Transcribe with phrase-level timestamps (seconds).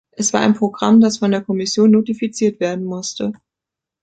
[0.09, 3.33] Es war ein Programm, das von der Kommission notifiziert werden musste.